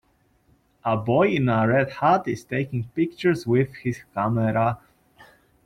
A 0.83 0.97
boy 0.97 1.27
in 1.27 1.47
a 1.47 1.67
red 1.67 1.91
hat 1.91 2.27
is 2.27 2.43
taking 2.43 2.87
pictures 2.95 3.45
with 3.45 3.71
his 3.83 3.99
camera. 4.15 4.79